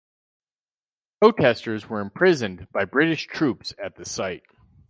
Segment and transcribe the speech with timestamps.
[1.21, 4.41] Protesters were imprisoned by British troops at the site.